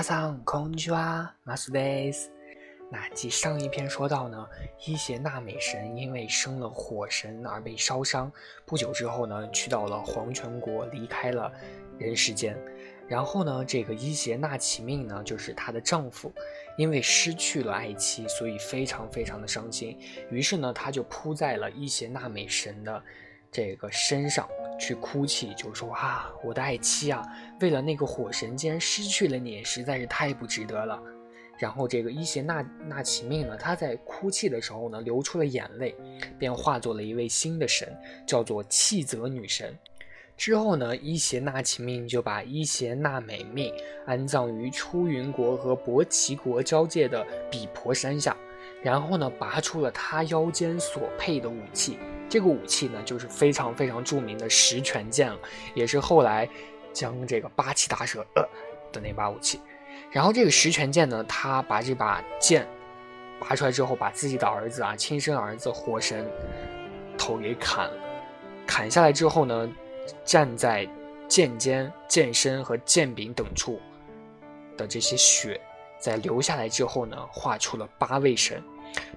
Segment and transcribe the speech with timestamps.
[0.00, 2.32] 皆さんこんにちは、マスです。
[2.90, 4.46] 那继上一篇说到呢，
[4.84, 8.32] 伊邪那美神因为生了火神而被烧伤，
[8.64, 11.52] 不久之后呢，去到了黄泉国，离开了
[11.98, 12.56] 人世间。
[13.08, 16.32] 然后呢，这个伊邪那岐命呢，就是她的丈夫，
[16.76, 19.98] 因为失去了爱妻，所以非常非常的伤心。
[20.30, 23.02] 于是呢，他就扑在了伊邪那美神的
[23.52, 24.48] 这个身上
[24.81, 27.23] 去哭泣，就说啊，我的爱妻啊，
[27.59, 30.99] 为了那个火神，竟然失去了你，实在是太不值得了。
[31.59, 35.95] 然后这个伊邪那那岐命呢，他在哭泣的时候呢，流出了眼泪，
[36.39, 37.95] 便化作了一位新的神，
[38.25, 39.77] 叫做气泽女神。
[40.35, 43.71] 之后呢，伊邪那岐命就把伊邪那美命
[44.07, 48.35] 安葬于出云国和伯奇国交界的比婆山下，
[48.83, 51.97] 然后呢，拔出了他腰间所配的武器。
[52.29, 55.37] 这个武器呢，就是非常非常著名的十全剑了，
[55.73, 56.47] 也是后来
[56.93, 58.43] 将这个八岐大蛇呃
[58.91, 59.59] 的那把武器。
[60.09, 62.67] 然后这个十全剑呢，他把这把剑
[63.39, 66.25] 拔出来之后，把自己的儿子啊，亲生儿子火神
[67.17, 67.93] 头给砍了。
[68.65, 69.69] 砍下来之后呢，
[70.23, 70.87] 站在
[71.27, 73.79] 剑尖、剑身和剑柄等处
[74.77, 75.59] 的这些血，
[76.01, 78.61] 在留下来之后呢，画出了八位神。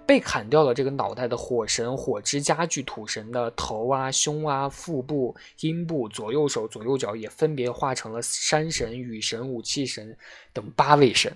[0.06, 10.16] 被砍掉了这个脑袋的火神、火之家具土神的头啊、胸啊、腹部、阴部、左右手、左右脚也分别化成了山神、雨神、武器神
[10.52, 11.34] 等八位神。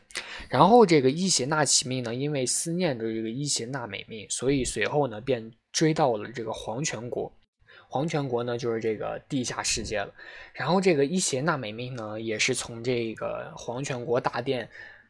[0.50, 7.32] 然后这个伊邪那岐命呢，因为思念着这个伊邪那美命，所以随后呢便追到了这个黄泉国。
[7.88, 10.12] 黄泉国呢就是这个地下世界了。
[10.52, 14.68] 然后这个伊邪那美命呢，也是从这个黄泉国大殿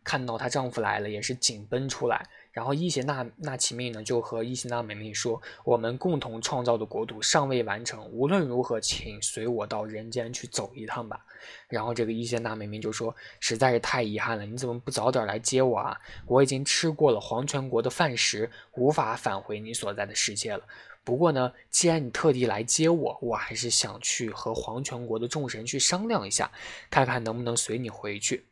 [0.09, 2.27] 看到她丈夫来了，也是紧奔出来。
[2.51, 11.21] 然后伊邪那那岐命呢，就和伊邪那美命说：“我们共同创造的国度尚未完成，无论如何，请随我到人间去走一趟吧。”
[11.69, 16.01] 然后这个伊邪那美命就说：“实在是太遗憾了，你怎么不早点来接我啊？
[16.27, 20.65] 我已经吃过了黄泉国的饭食，无法返回你所在的世界了。
[21.05, 26.51] 不过呢，既然你特地来接我，我还是想去和黄泉国的众神去商量一下，
[26.91, 28.47] 看看能不能随你回去。”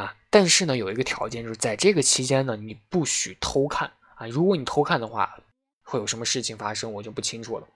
[0.00, 4.26] 啊，但是呢，有一个条件，就是在这个期间呢，你不许偷看啊！
[4.26, 5.36] 如果你偷看的话，
[5.82, 7.66] 会有什么事情发生，我就不清楚了。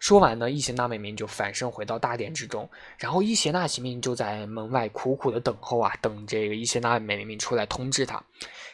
[0.00, 2.68] 说完呢，伊邪那美命就反身回到大殿之中，
[2.98, 8.22] 然后伊邪那岐命就在门外苦苦的等候啊，等这个伊邪那美命出来通知他。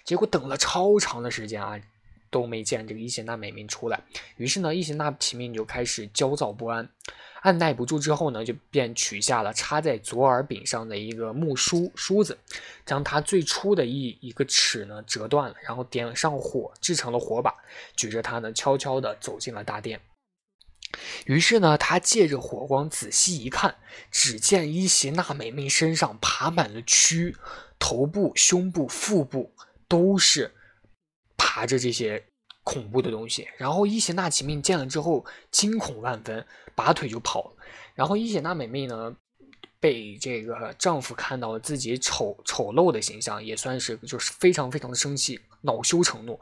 [0.04, 1.78] 结果等了超长的时间啊，
[2.30, 4.00] 都没见这个伊邪那美命出来。
[4.36, 6.88] 于是呢，伊邪那岐命就开始焦躁不安。
[7.42, 12.36] 按耐不住之后呢，就便取下了插在左耳柄上的一个木梳梳子，
[12.84, 17.54] 将它最初的一一个齿呢折断了，然后点上火，制成了火把，
[17.94, 20.00] 举着它呢，悄悄地走进了大殿。
[21.26, 23.76] 于是呢，他借着火光仔细一看，
[24.10, 27.34] 只见伊邪那美命身上爬满了蛆，
[27.78, 29.52] 头部、胸部、腹部
[29.86, 30.54] 都是
[31.36, 32.24] 爬着这些。
[32.68, 37.50] 恐怖的东西，然后伊邪那岐命见了之后惊恐万分，拔腿就跑。
[37.94, 39.16] 然后伊邪那美命呢，
[39.80, 46.38] 被这个丈夫看到了自己丑丑陋的形象，也算是就是非常非常的生气，恼羞成怒。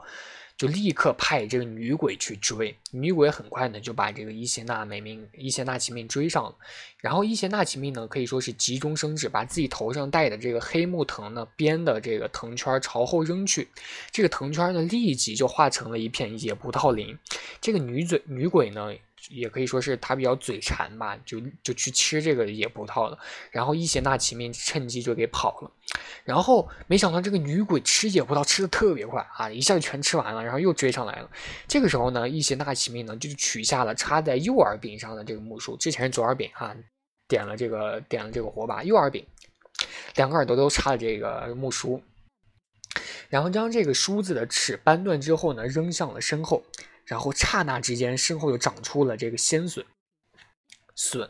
[0.57, 6.55] 就立刻派这个女鬼去追，女鬼很快呢就把这个伊邪那美命、伊邪那岐命追上了。
[6.99, 13.67] 然后伊邪那岐命呢可以说是急中生智，把自己头上戴的这个黑木藤呢编的这个藤圈朝后扔去，
[14.11, 17.17] 这个藤圈呢立即就化成了一片野葡萄林。
[17.61, 18.91] 这个女嘴女鬼呢。
[19.29, 23.19] 也可以说是他比较嘴馋吧，就就去吃这个野葡萄了。
[23.51, 25.71] 然后伊邪那岐命趁机就给跑了。
[26.23, 31.29] 然后没想到这个女鬼吃野葡萄吃的特别快啊，一下就全吃完了，然后又追上来了。
[31.67, 36.75] 这个时候呢，伊邪那岐命呢就取下了插在右耳柄上的这个木梳，之前是左耳柄哈，
[37.27, 39.25] 点了这个点了这个火把，右耳柄
[40.15, 42.01] 两个耳朵都插了这个木梳，
[43.29, 46.63] 然后将这个梳子的齿掰断之后呢，扔向了身后。
[47.05, 49.85] 然后刹那之间，身后又长出了这个鲜笋，
[50.97, 51.29] 笋。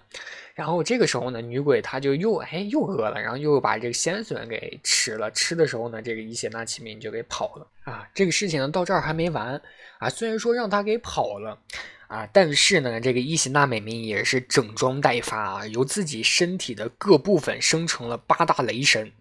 [0.55, 5.29] 然后这个时候呢，女鬼她就又哎又饿了，然后又把这个鲜笋给吃了。
[5.29, 8.09] 吃的时候呢，这个伊邪那岐命就给跑了啊。
[8.15, 9.61] 这个事情呢到这儿还没完
[9.99, 10.09] 啊。
[10.09, 11.59] 虽然说让他给跑了
[12.07, 19.11] 啊，但是呢，这个伊邪那美命也是整装待发啊，由自己身体的各部分生成了八大雷神。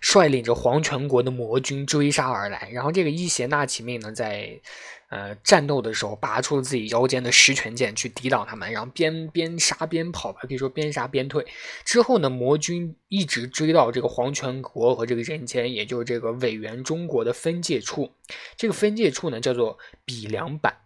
[0.00, 4.60] 率领着黄泉国的魔军追杀而来，然后这个伊邪那岐命呢，在
[5.08, 11.46] 呃战斗的时候，拔出了自己腰间的十全剑去抵挡他们，然后边边杀边跑吧，可以说边杀边退。
[11.84, 18.12] 之后呢，魔军一直追到这个黄泉国和这个人间，也就是这个伪元中国的分界处。
[18.56, 20.76] 这个分界处呢，叫做比梁板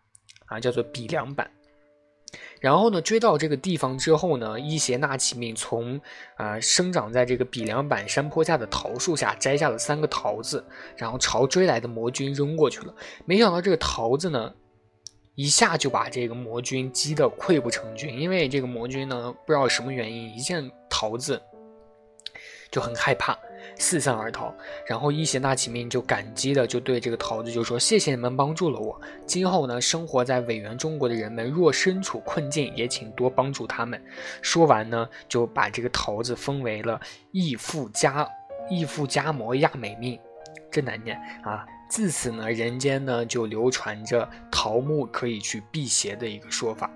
[0.46, 1.50] 啊，叫做比梁板。
[2.62, 6.00] 然后呢，追到这个地方之后呢，伊邪那岐命从
[6.36, 10.64] 呃生长在这个比良坂山坡下的桃树下摘下了三个桃子，
[10.96, 12.94] 然后朝追来的魔军扔过去了。
[13.24, 14.54] 没想到这个桃子呢，
[15.34, 21.42] 一下就把这个魔军击得溃不成军，因为这个魔军呢，不知道什么原因，一见桃子
[22.70, 23.36] 就很害怕。
[23.78, 24.54] 四散而逃，
[24.86, 34.02] 然后伊邪那岐命就感激的就对这个桃子就说：“谢谢你们帮助了我，今后呢，生活在委员中国的人们若身处困境，也请多帮助他们。”
[34.42, 37.00] 说完呢，就把这个桃子封为了
[37.30, 38.28] 义父家
[38.70, 40.18] 义父家摩亚美命，
[40.70, 41.66] 真难念啊！
[41.90, 46.90] 自此呢，人间呢就流传着桃木可以去辟邪的一个说法。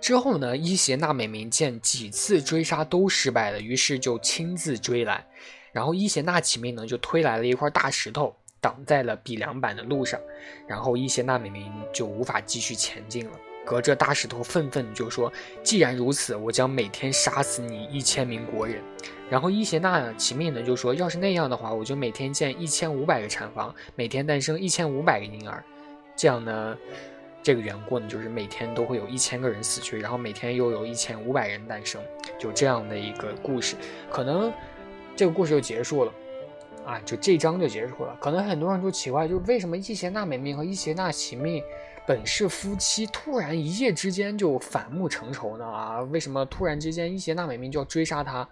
[0.00, 5.26] 之后呢，伊邪那美名见几次追杀都失败了，于是就亲自追来。
[5.72, 10.20] 然后伊邪那岐命呢，就推来了一块大石头，挡在了比良坂的路上，
[10.66, 13.32] 然后伊邪那美名就无法继续前进了。
[13.64, 15.32] 隔着大石头，愤愤就说
[15.62, 18.82] ：“既然如此，我将每天杀死你一千名国人。”
[19.30, 25.62] 然后伊邪那岐命呢就说：“要是那样的话，我就每天建一千五百个产房，每天诞生一千五百个婴儿。
[26.16, 26.76] 这样呢，
[27.42, 32.02] 这个缘故呢，就是每天都会有一千个人死去，然后每天又有一千五百人诞生，
[32.40, 33.76] 就这样的一个故事，
[34.10, 34.52] 可能。”
[35.20, 36.14] 这个故事就结束了，
[36.82, 38.16] 啊，就这章就结束了。
[38.18, 41.62] 可能很多人就奇怪，就是为什么伊邪那美命和伊邪那岐命
[42.06, 45.66] 本是夫妻，突然一夜之间就反目成仇呢？
[45.66, 48.48] 啊，为什么突然之间伊邪那美命就要追杀他，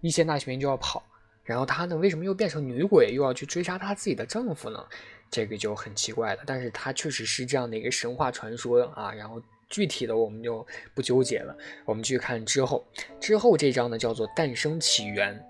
[0.00, 1.00] 伊邪那岐命就要跑，
[1.44, 4.84] 然后他呢，为什么又变成女鬼，又要去追杀他自己的丈夫呢？
[5.30, 6.42] 这个就很奇怪了。
[6.44, 9.12] 但是它确实是这样的一个神话传说啊。
[9.12, 9.40] 然后
[9.70, 12.84] 具体的我们就不纠结了，我们去看之后，
[13.20, 15.40] 之后这章呢叫做诞生起源。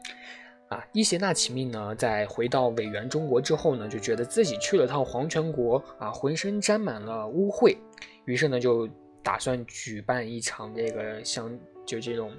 [0.69, 7.77] 啊，伊邪那岐命呢，在回到委员中国之后呢，就觉得自己去了趟黄泉国啊，浑身沾满了污秽，
[8.27, 8.89] 于是呢，就
[9.23, 11.51] 打算举办一场这个像
[11.87, 12.31] 就这种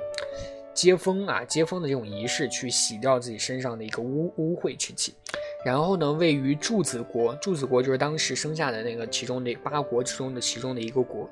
[0.74, 5.16] 接风啊接风的这种仪式，去洗掉自己身上的一个污污秽之气。
[5.64, 11.30] 然后呢，位于柱子国，柱子国就是当时生下的那个其中的八国之中的其中的一个国。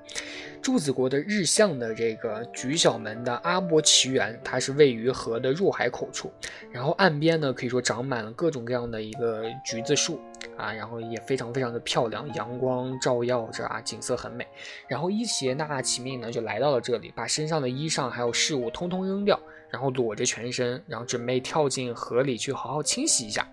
[0.62, 6.30] 柱子国的日向的这个菊小门的阿波奇园，它是位于河的入海口处。
[6.72, 10.20] 然后岸边呢，可以说长满了各种各样的一个橘子树
[10.58, 14.46] 啊，然后也非常非常的漂亮，阳光照耀着啊，景色很美。
[14.90, 19.40] 然后伊邪那岐命呢，就来到了这里，把身上的衣裳还有饰物通通扔掉。
[19.70, 23.48] 然后裸着全身，然后准备跳进河里去好好清洗一下。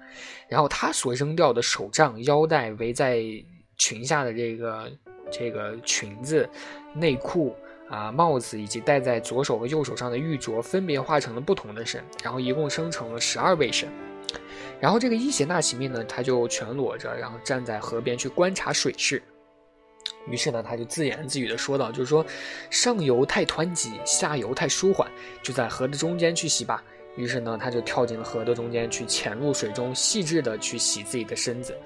[0.48, 3.22] 然后他所扔掉的手杖、腰带、围在
[3.76, 4.92] 裙下的这个
[5.30, 6.48] 这个裙子、
[6.94, 7.54] 内裤
[7.88, 13.88] 啊、帽子，以及戴在左手和右手上的玉镯，分别化成了不同的神，然后一共生成了十二位神。
[14.80, 19.22] 然后这个伊邪那岐命呢，他就全裸着，然后站在河边去观察水势。
[20.26, 22.24] 于是呢，他就自言自语的说道：“就是说，
[22.70, 25.10] 上游太湍急，下游太舒缓，
[25.42, 26.82] 就在河的中间去洗吧。”
[27.16, 31.76] 于是呢，他就跳进了河的中间，去潜入水中，细致的去洗自己的身子。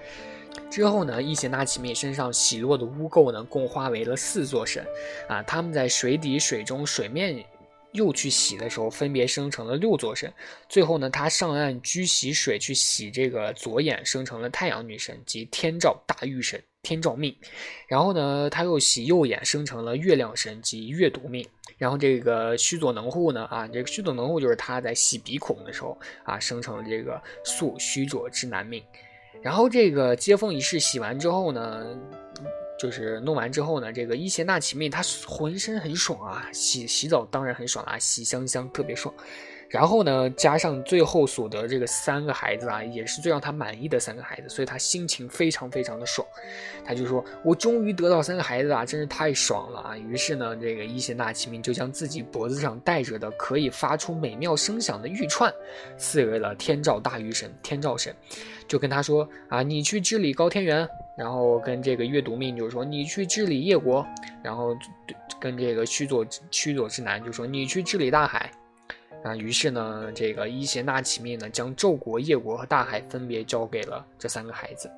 [0.71, 4.85] 之后呢，伊邪那岐妹身上洗落的污垢呢，共化为了四座神，
[5.29, 7.45] 啊，他们在水底、水中、水面。
[7.93, 10.33] 又去洗的时候，分别生成了六座神。
[10.69, 17.35] 最后呢，他上岸居洗水去洗这个左眼，生成了太阳女神及天照大御神天照命。
[17.87, 21.47] 然后呢，他又洗右眼，生成了月亮神及月读命。
[21.79, 28.83] 然后这个须佐能护呢，啊，这个须佐能护就是他在洗鼻孔的时候啊，生成了这个宿须佐之男命。
[29.41, 31.99] 然后这个接风仪式洗完之后呢。
[32.79, 39.13] 就是弄完之后呢，这个伊邪那岐命他浑身很爽啊，洗洗澡当然很爽啊，洗香香特别爽。
[39.69, 46.27] 然后呢，加上最后所得这个三个孩子啊，也是最让他满意的三个孩子，所以他心情非常非常的爽。
[46.83, 55.53] 他就说：“我终于得到三个孩子啊，真是太爽了啊！”于是呢，这个伊邪那岐命就将自己脖子上戴着的可以发出美妙声响的玉串
[55.99, 58.17] 赐给了天照大御神天照神，
[58.67, 64.07] 就跟他说：“啊，你去治理高天原。”然后跟这个月读命就是说：“你去治理叶国。”
[64.41, 64.75] 然后
[65.41, 68.49] 跟这个须佐须佐之男就说：“你去治理大海。”
[69.25, 74.89] 啊，于是呢，这个伊邪那岐命呢，将纣国、叶国和大海分别交给了这三个孩子。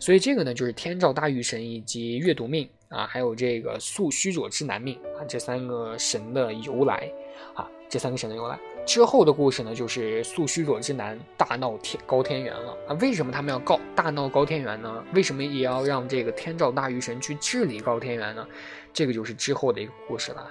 [0.00, 7.12] 所以这个呢，就是天照大御神以及月读命啊，还有这个宿须佐之男命啊，这三个神的由来
[7.54, 8.58] 啊，这三个神的由来。
[8.88, 12.94] 之后的故事呢，就是素须佐之男大闹天高天原了啊。
[13.02, 15.04] 为什么他们要告大闹高天原呢？
[15.12, 18.48] 为什么也要让这个天照大御神去治理高天原呢？
[18.94, 20.50] 这个就是之后的一个故事了。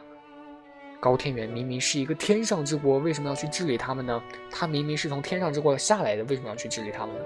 [1.00, 4.22] 高天原明明是一个天上之国，为什么要去治理他们呢？
[4.52, 7.22] 他明明是从天上之国下来的，为什么要去治理他们呢？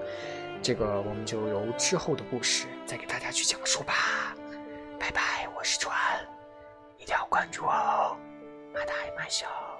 [0.62, 4.34] 这个我们就由之后的故事再给大家去讲述吧。
[4.98, 5.94] 拜拜，我是川，
[6.96, 7.42] 一定要关。
[7.42, 8.16] 关注哦，
[8.72, 9.71] 马大马小。